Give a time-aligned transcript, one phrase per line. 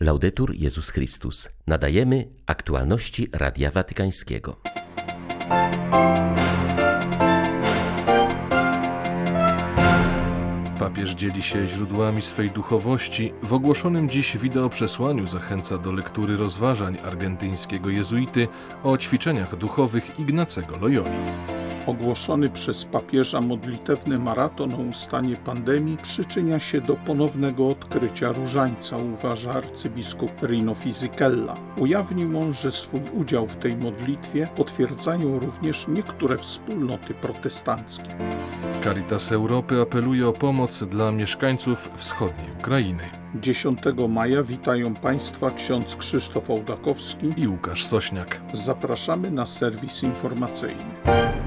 [0.00, 1.48] Laudetur Jezus Chrystus.
[1.66, 4.56] Nadajemy aktualności Radia Watykańskiego.
[10.78, 13.32] Papież dzieli się źródłami swej duchowości.
[13.42, 18.48] W ogłoszonym dziś wideoprzesłaniu zachęca do lektury rozważań argentyńskiego jezuity
[18.84, 21.57] o ćwiczeniach duchowych Ignacego Loyoli.
[21.88, 29.52] Ogłoszony przez papieża modlitewny maraton o ustanie pandemii przyczynia się do ponownego odkrycia różańca, uważa
[29.52, 31.54] arcybiskup Rino Fisichella.
[31.76, 38.16] Ujawnił on, że swój udział w tej modlitwie potwierdzają również niektóre wspólnoty protestanckie.
[38.84, 43.02] Caritas Europy apeluje o pomoc dla mieszkańców wschodniej Ukrainy.
[43.34, 48.40] 10 maja witają Państwa ksiądz Krzysztof Ołdakowski i Łukasz Sośniak.
[48.52, 51.37] Zapraszamy na serwis informacyjny.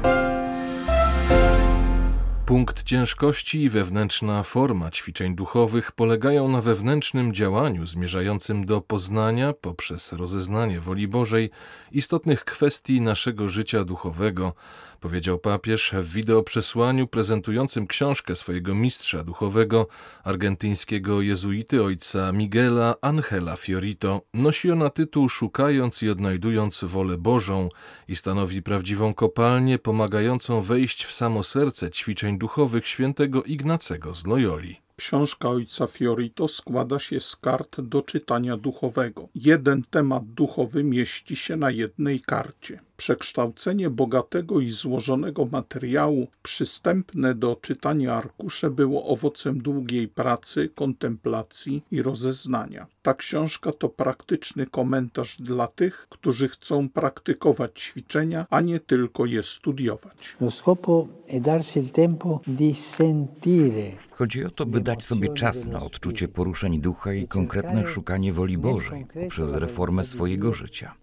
[2.51, 10.13] Punkt ciężkości i wewnętrzna forma ćwiczeń duchowych polegają na wewnętrznym działaniu zmierzającym do poznania poprzez
[10.13, 11.49] rozeznanie woli Bożej
[11.91, 14.53] istotnych kwestii naszego życia duchowego,
[15.01, 19.87] powiedział papież w wideoprzesłaniu prezentującym książkę swojego mistrza duchowego,
[20.23, 24.21] argentyńskiego jezuity ojca Miguela Angela Fiorito.
[24.33, 27.69] Nosi ona tytuł Szukając i odnajdując wolę Bożą
[28.07, 34.81] i stanowi prawdziwą kopalnię pomagającą wejść w samo serce ćwiczeń duchowych świętego Ignacego z Loyoli.
[34.95, 39.27] Książka ojca Fiorito składa się z kart do czytania duchowego.
[39.35, 42.79] Jeden temat duchowy mieści się na jednej karcie.
[43.01, 51.83] Przekształcenie bogatego i złożonego materiału w przystępne do czytania arkusze było owocem długiej pracy, kontemplacji
[51.91, 52.87] i rozeznania.
[53.01, 59.43] Ta książka to praktyczny komentarz dla tych, którzy chcą praktykować ćwiczenia, a nie tylko je
[59.43, 60.37] studiować.
[60.41, 65.65] Lo scopo è darsi il tempo di sentire Chodzi o to, by dać sobie czas
[65.65, 70.93] na odczucie poruszeń ducha i konkretne szukanie woli Bożej przez reformę swojego życia.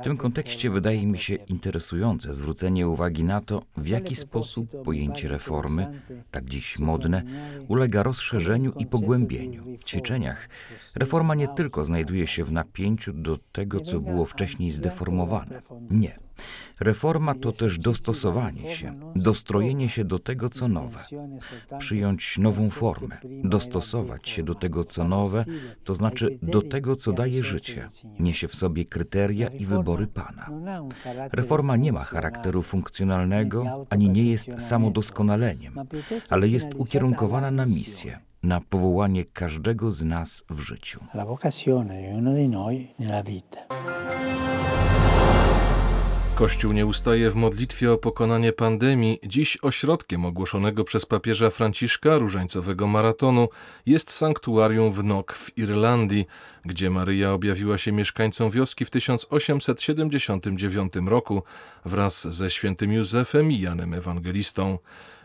[0.00, 6.00] W tym kontekście wydaje mi interesujące zwrócenie uwagi na to, w jaki sposób pojęcie reformy,
[6.30, 7.22] tak dziś modne,
[7.68, 9.64] ulega rozszerzeniu i pogłębieniu.
[9.80, 10.48] W ćwiczeniach
[10.94, 15.62] reforma nie tylko znajduje się w napięciu do tego, co było wcześniej zdeformowane.
[15.90, 16.25] Nie.
[16.80, 20.98] Reforma to też dostosowanie się, dostrojenie się do tego, co nowe,
[21.78, 25.44] przyjąć nową formę, dostosować się do tego, co nowe,
[25.84, 27.88] to znaczy do tego, co daje życie,
[28.18, 30.50] niesie w sobie kryteria i wybory Pana.
[31.32, 35.74] Reforma nie ma charakteru funkcjonalnego, ani nie jest samodoskonaleniem,
[36.28, 41.00] ale jest ukierunkowana na misję, na powołanie każdego z nas w życiu.
[41.14, 43.66] La vocazione di ognuno di noi nella vita.
[46.36, 49.20] Kościół nie ustaje w modlitwie o pokonanie pandemii.
[49.26, 53.48] Dziś ośrodkiem ogłoszonego przez papieża Franciszka różańcowego maratonu
[53.86, 56.26] jest sanktuarium w Nok w Irlandii,
[56.64, 61.42] gdzie Maryja objawiła się mieszkańcom wioski w 1879 roku
[61.84, 64.78] wraz ze świętym Józefem i Janem Ewangelistą.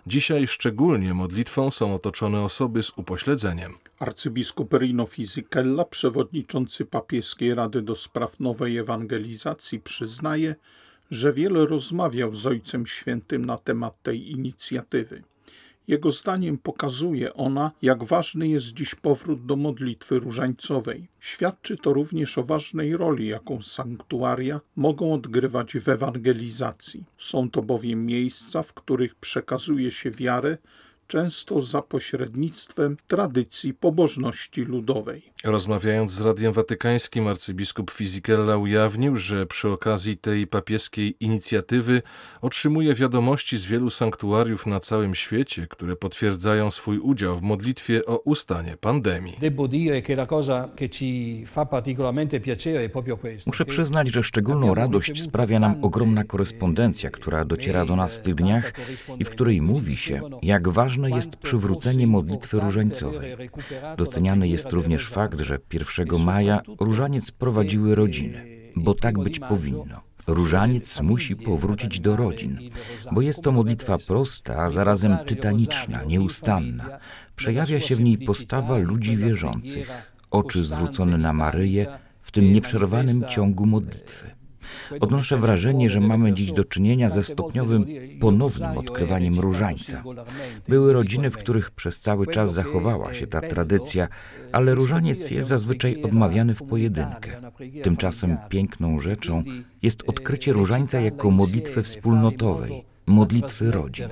[0.08, 3.74] Dzisiaj szczególnie modlitwą są otoczone osoby z upośledzeniem.
[4.00, 10.56] Arcybiskup Rino Fisichella, przewodniczący papieskiej Rady do Spraw Nowej Ewangelizacji, przyznaje,
[11.12, 15.24] że wiele rozmawiał z Ojcem Świętym na temat tej inicjatywy.
[15.88, 21.08] Jego zdaniem pokazuje ona, jak ważny jest dziś powrót do modlitwy różańcowej.
[21.20, 27.06] Świadczy to również o ważnej roli, jaką sanktuaria mogą odgrywać w ewangelizacji.
[27.18, 30.58] Są to bowiem miejsca, w których przekazuje się wiarę,
[31.08, 35.31] często za pośrednictwem tradycji pobożności ludowej.
[35.44, 42.02] Rozmawiając z Radiem Watykańskim, arcybiskup Fisichella ujawnił, że przy okazji tej papieskiej inicjatywy
[42.42, 48.18] otrzymuje wiadomości z wielu sanktuariów na całym świecie, które potwierdzają swój udział w modlitwie o
[48.18, 49.38] ustanie pandemii.
[53.46, 58.36] Muszę przyznać, że szczególną radość sprawia nam ogromna korespondencja, która dociera do nas w tych
[58.36, 58.74] dniach
[59.20, 63.36] i w której mówi się, jak ważne jest przywrócenie modlitwy różańcowej.
[63.98, 68.46] Doceniany jest również fakt, że 1 maja różaniec prowadziły rodziny,
[68.76, 70.02] bo tak być powinno.
[70.28, 72.58] Różaniec musi powrócić do rodzin,
[73.12, 77.00] bo jest to modlitwa prosta, a zarazem tytaniczna, nieustanna.
[77.36, 79.90] Przejawia się w niej postawa ludzi wierzących,
[80.32, 81.88] oczy zwrócone na Maryję
[82.22, 84.41] w tym nieprzerwanym ciągu modlitwy.
[85.00, 87.86] Odnoszę wrażenie, że mamy dziś do czynienia ze stopniowym,
[88.20, 90.04] ponownym odkrywaniem różańca.
[90.68, 94.08] Były rodziny, w których przez cały czas zachowała się ta tradycja,
[94.52, 97.32] ale różaniec jest zazwyczaj odmawiany w pojedynkę.
[97.84, 99.44] Tymczasem piękną rzeczą
[99.82, 104.08] jest odkrycie różańca jako modlitwy wspólnotowej, modlitwy rodzin.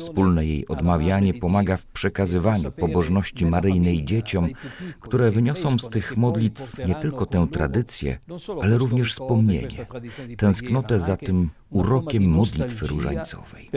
[0.00, 4.48] Wspólne jej odmawianie pomaga w przekazywaniu pobożności maryjnej dzieciom,
[5.00, 8.18] które wyniosą z tych modlitw nie tylko tę tradycję,
[8.62, 9.86] ale również wspomnienie,
[10.36, 13.70] tęsknotę za tym urokiem modlitwy różańcowej.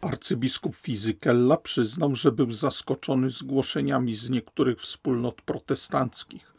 [0.00, 6.51] Arcybiskup Fizykella przyznał, że był zaskoczony zgłoszeniami z niektórych wspólnot protestanckich,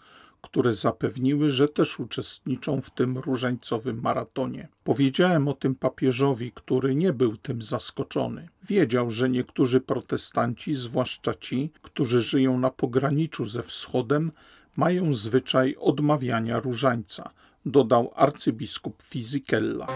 [0.44, 4.68] które zapewniły, że też uczestniczą w tym różańcowym maratonie.
[4.84, 8.50] Powiedziałem o tym papieżowi, który nie był tym zaskoczony.
[8.64, 14.32] Wiedział, że niektórzy protestanci, zwłaszcza ci, którzy żyją na pograniczu ze wschodem,
[14.76, 17.30] mają zwyczaj odmawiania różańca,
[17.66, 19.88] dodał arcybiskup Fizikella.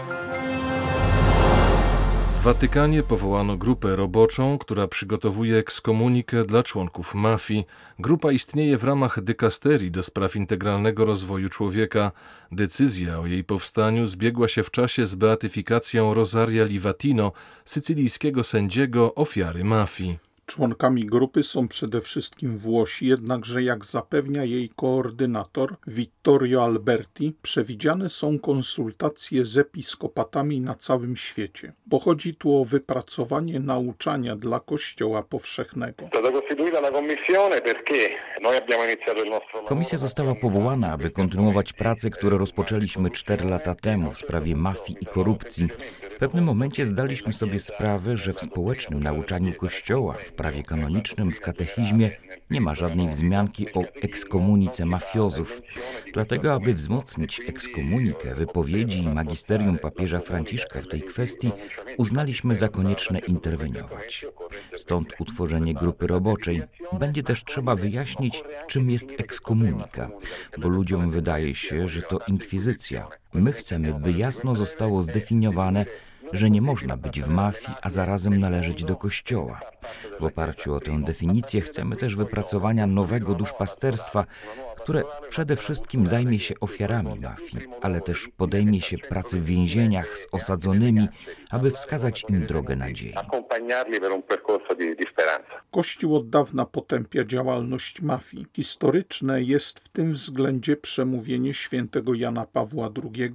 [2.48, 7.66] Watykanie powołano grupę roboczą, która przygotowuje ekskomunikę dla członków mafii.
[7.98, 12.12] Grupa istnieje w ramach dykasterii do spraw integralnego rozwoju człowieka.
[12.52, 17.32] Decyzja o jej powstaniu zbiegła się w czasie z beatyfikacją Rosaria Livatino,
[17.64, 20.27] sycylijskiego sędziego ofiary mafii.
[20.48, 28.38] Członkami grupy są przede wszystkim Włosi, jednakże jak zapewnia jej koordynator Vittorio Alberti, przewidziane są
[28.38, 31.72] konsultacje z episkopatami na całym świecie.
[31.90, 36.08] Pochodzi tu o wypracowanie nauczania dla Kościoła powszechnego.
[39.66, 45.06] Komisja została powołana, aby kontynuować pracę, które rozpoczęliśmy cztery lata temu w sprawie mafii i
[45.06, 45.68] korupcji.
[46.10, 51.40] W pewnym momencie zdaliśmy sobie sprawę, że w społecznym nauczaniu Kościoła, w prawie kanonicznym, w
[51.40, 52.10] katechizmie
[52.50, 55.62] nie ma żadnej wzmianki o ekskomunice mafiozów.
[56.14, 61.50] Dlatego, aby wzmocnić ekskomunikę, wypowiedzi i magisterium papieża Franciszka w tej kwestii,
[61.96, 64.26] uznaliśmy za konieczne interweniować.
[64.76, 66.62] Stąd utworzenie grupy roboczej.
[66.92, 70.10] Będzie też trzeba wyjaśnić, czym jest ekskomunika,
[70.58, 73.08] bo ludziom wydaje się, że to inkwizycja.
[73.34, 75.86] My chcemy, by jasno zostało zdefiniowane,
[76.32, 79.60] że nie można być w mafii, a zarazem należeć do Kościoła.
[80.20, 84.24] W oparciu o tę definicję chcemy też wypracowania nowego duszpasterstwa,
[84.88, 90.28] które przede wszystkim zajmie się ofiarami mafii, ale też podejmie się pracy w więzieniach z
[90.32, 91.08] osadzonymi,
[91.50, 93.14] aby wskazać im drogę nadziei.
[95.70, 98.46] Kościół od dawna potępia działalność mafii.
[98.56, 103.30] Historyczne jest w tym względzie przemówienie świętego Jana Pawła II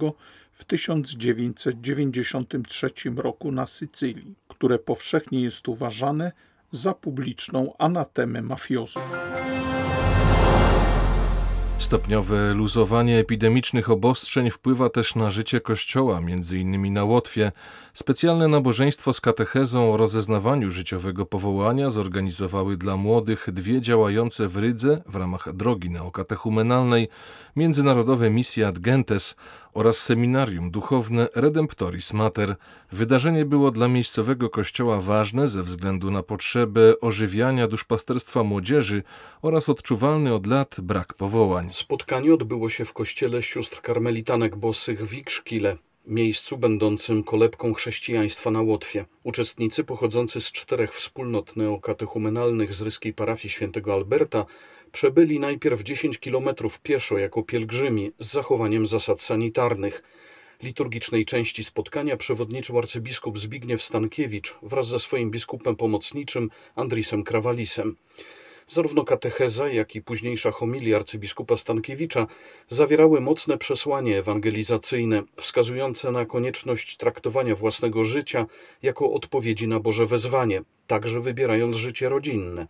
[0.54, 6.32] w 1993 roku na Sycylii, które powszechnie jest uważane
[6.70, 9.02] za publiczną anatemę mafiozów.
[11.78, 16.20] Stopniowe luzowanie epidemicznych obostrzeń wpływa też na życie Kościoła,
[16.52, 17.52] innymi na Łotwie.
[17.94, 25.02] Specjalne nabożeństwo z katechezą o rozeznawaniu życiowego powołania zorganizowały dla młodych dwie działające w Rydze
[25.06, 27.08] w ramach drogi neokatechumenalnej
[27.56, 29.36] międzynarodowe misje Ad Gentes
[29.74, 32.56] oraz seminarium duchowne Redemptoris Mater.
[32.92, 39.02] Wydarzenie było dla miejscowego kościoła ważne ze względu na potrzebę ożywiania duszpasterstwa młodzieży
[39.42, 41.68] oraz odczuwalny od lat brak powołań.
[41.72, 48.60] Spotkanie odbyło się w kościele sióstr karmelitanek bosych w Ikszkile, miejscu będącym kolebką chrześcijaństwa na
[48.62, 49.04] Łotwie.
[49.22, 54.46] Uczestnicy pochodzący z czterech wspólnot neokatechumenalnych z ryskiej parafii świętego Alberta
[54.94, 60.02] przebyli najpierw 10 kilometrów pieszo jako pielgrzymi z zachowaniem zasad sanitarnych.
[60.62, 67.96] Liturgicznej części spotkania przewodniczył arcybiskup Zbigniew Stankiewicz wraz ze swoim biskupem pomocniczym Andrisem Krawalisem.
[68.66, 72.26] Zarówno katecheza, jak i późniejsza homilia arcybiskupa Stankiewicza
[72.68, 78.46] zawierały mocne przesłanie ewangelizacyjne, wskazujące na konieczność traktowania własnego życia
[78.82, 82.66] jako odpowiedzi na Boże wezwanie, także wybierając życie rodzinne.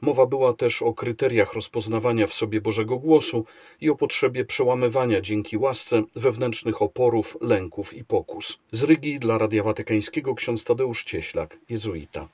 [0.00, 3.44] Mowa była też o kryteriach rozpoznawania w sobie Bożego głosu
[3.80, 8.58] i o potrzebie przełamywania dzięki łasce wewnętrznych oporów, lęków i pokus.
[8.72, 12.28] Z Rygi dla Radia Watykańskiego ksiądz Tadeusz Cieślak, jezuita.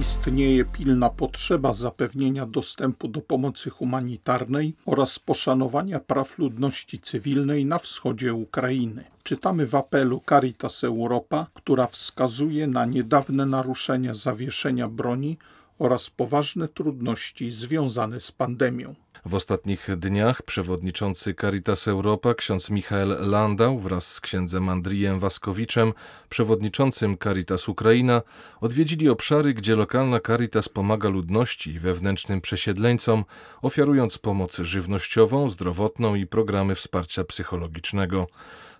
[0.00, 8.34] Istnieje pilna potrzeba zapewnienia dostępu do pomocy humanitarnej oraz poszanowania praw ludności cywilnej na wschodzie
[8.34, 9.04] Ukrainy.
[9.22, 15.38] Czytamy w apelu Caritas Europa, która wskazuje na niedawne naruszenia zawieszenia broni
[15.78, 18.94] oraz poważne trudności związane z pandemią.
[19.24, 25.92] W ostatnich dniach przewodniczący Caritas Europa ksiądz Michael Landau wraz z księdzem Andrijem Waskowiczem,
[26.28, 28.22] przewodniczącym Caritas Ukraina,
[28.60, 33.24] odwiedzili obszary, gdzie lokalna Caritas pomaga ludności i wewnętrznym przesiedleńcom,
[33.62, 38.26] ofiarując pomoc żywnościową, zdrowotną i programy wsparcia psychologicznego.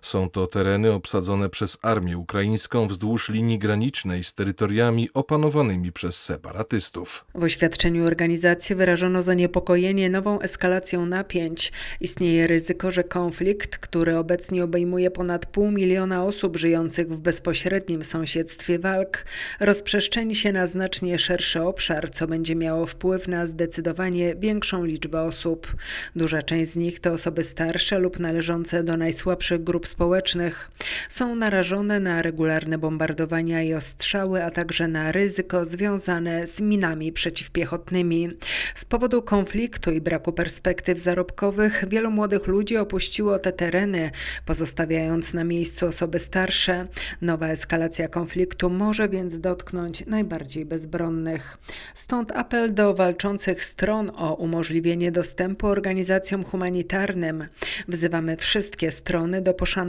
[0.01, 7.25] Są to tereny obsadzone przez armię ukraińską wzdłuż linii granicznej z terytoriami opanowanymi przez separatystów.
[7.35, 11.71] W oświadczeniu organizacji wyrażono zaniepokojenie nową eskalacją napięć.
[11.99, 18.79] Istnieje ryzyko, że konflikt, który obecnie obejmuje ponad pół miliona osób żyjących w bezpośrednim sąsiedztwie
[18.79, 19.25] walk,
[19.59, 25.75] rozprzestrzeni się na znacznie szerszy obszar, co będzie miało wpływ na zdecydowanie większą liczbę osób.
[26.15, 30.71] Duża część z nich to osoby starsze lub należące do najsłabszych grup społecznych.
[31.09, 38.29] Są narażone na regularne bombardowania i ostrzały, a także na ryzyko związane z minami przeciwpiechotnymi.
[38.75, 44.11] Z powodu konfliktu i braku perspektyw zarobkowych wielu młodych ludzi opuściło te tereny,
[44.45, 46.83] pozostawiając na miejscu osoby starsze.
[47.21, 51.57] Nowa eskalacja konfliktu może więc dotknąć najbardziej bezbronnych.
[51.93, 57.47] Stąd apel do walczących stron o umożliwienie dostępu organizacjom humanitarnym.
[57.87, 59.80] Wzywamy wszystkie strony do poszanowania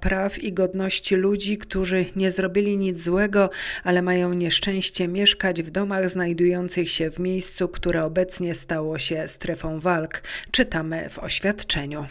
[0.00, 3.50] praw i godności ludzi, którzy nie zrobili nic złego,
[3.84, 9.80] ale mają nieszczęście mieszkać w domach znajdujących się w miejscu, które obecnie stało się strefą
[9.80, 10.22] walk.
[10.50, 12.06] Czytamy w oświadczeniu.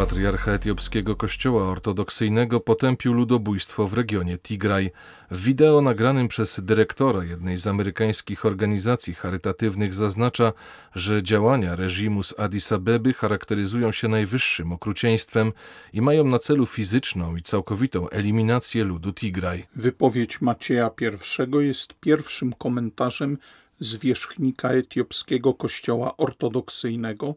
[0.00, 4.90] Patriarcha etiopskiego kościoła ortodoksyjnego potępił ludobójstwo w regionie Tigraj.
[5.30, 10.52] W wideo nagranym przez dyrektora jednej z amerykańskich organizacji charytatywnych zaznacza,
[10.94, 15.52] że działania reżimu z Addis Abeby charakteryzują się najwyższym okrucieństwem
[15.92, 19.66] i mają na celu fizyczną i całkowitą eliminację ludu Tigraj.
[19.76, 23.38] Wypowiedź Macieja I jest pierwszym komentarzem
[23.80, 27.34] zwierzchnika etiopskiego kościoła ortodoksyjnego,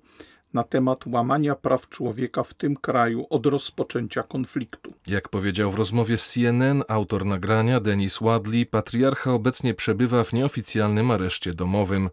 [0.53, 4.93] na temat łamania praw człowieka w tym kraju od rozpoczęcia konfliktu.
[5.07, 11.11] Jak powiedział w rozmowie z CNN autor nagrania Denis Wadley, patriarcha obecnie przebywa w nieoficjalnym
[11.11, 12.09] areszcie domowym.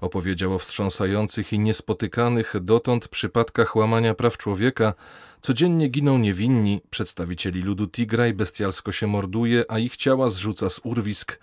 [0.00, 4.94] Opowiedział o wstrząsających i niespotykanych dotąd przypadkach łamania praw człowieka.
[5.40, 11.38] Codziennie giną niewinni, przedstawicieli ludu Tigraj bestialsko się morduje, a ich ciała zrzuca z urwisk.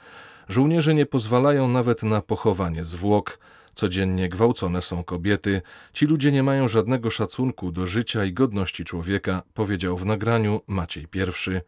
[0.49, 3.39] Żołnierze nie pozwalają nawet na pochowanie zwłok.
[3.75, 5.61] Codziennie gwałcone są kobiety.
[5.93, 11.03] Ci ludzie nie mają żadnego szacunku do życia i godności człowieka, powiedział w nagraniu Maciej
[11.03, 11.59] I.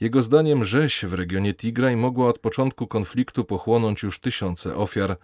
[0.00, 5.16] Jego zdaniem rzeź w regionie Tigraj mogła od początku konfliktu pochłonąć już tysiące ofiar.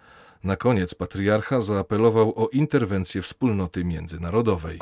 [0.43, 4.79] Na koniec patriarcha zaapelował o interwencję wspólnoty międzynarodowej.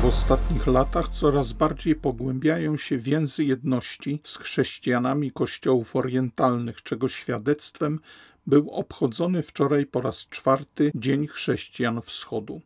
[0.00, 8.00] W ostatnich latach coraz bardziej pogłębiają się więzy jedności z chrześcijanami kościołów orientalnych, czego świadectwem
[8.46, 12.60] był obchodzony wczoraj po raz czwarty Dzień Chrześcijan Wschodu.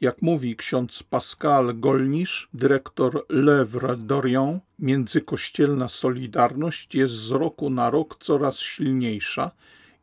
[0.00, 8.16] Jak mówi ksiądz Pascal Golnisz, dyrektor Lèvre d'Orient, międzykościelna solidarność jest z roku na rok
[8.20, 9.50] coraz silniejsza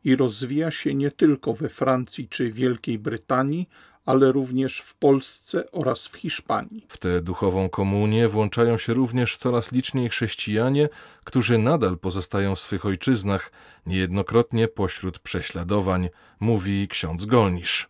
[0.04, 3.68] i rozwija się nie tylko we Francji czy Wielkiej Brytanii,
[4.10, 6.86] ale również w Polsce oraz w Hiszpanii.
[6.88, 10.88] W tę duchową komunię włączają się również coraz liczniej chrześcijanie,
[11.24, 13.52] którzy nadal pozostają w swych ojczyznach,
[13.86, 16.08] niejednokrotnie pośród prześladowań,
[16.40, 17.88] mówi ksiądz Golnisz.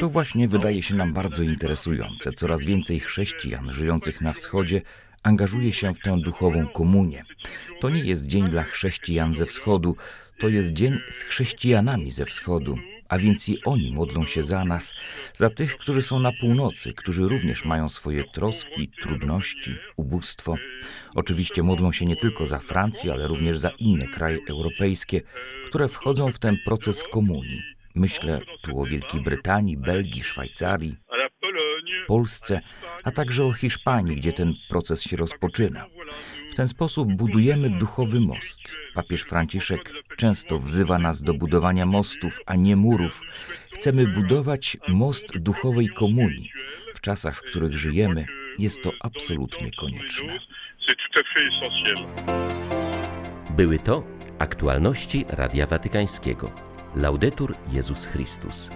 [0.00, 2.32] To właśnie wydaje się nam bardzo interesujące.
[2.32, 4.82] Coraz więcej chrześcijan żyjących na wschodzie
[5.22, 7.24] angażuje się w tę duchową komunię.
[7.80, 9.96] To nie jest dzień dla chrześcijan ze wschodu,
[10.38, 12.78] to jest dzień z chrześcijanami ze wschodu,
[13.08, 14.94] a więc i oni modlą się za nas,
[15.34, 20.54] za tych, którzy są na północy, którzy również mają swoje troski, trudności, ubóstwo.
[21.14, 25.20] Oczywiście modlą się nie tylko za Francję, ale również za inne kraje europejskie,
[25.68, 27.62] które wchodzą w ten proces komunii.
[27.94, 30.96] Myślę tu o Wielkiej Brytanii, Belgii, Szwajcarii,
[32.06, 32.60] Polsce,
[33.04, 35.86] a także o Hiszpanii, gdzie ten proces się rozpoczyna.
[36.50, 38.76] W ten sposób budujemy duchowy most.
[38.94, 43.22] Papież Franciszek często wzywa nas do budowania mostów, a nie murów.
[43.72, 46.50] Chcemy budować most duchowej komunii.
[46.94, 48.26] W czasach, w których żyjemy,
[48.58, 50.38] jest to absolutnie konieczne.
[53.50, 54.04] Były to
[54.38, 56.50] aktualności Radia Watykańskiego.
[56.96, 58.70] Laudetur Jezus Chrystus.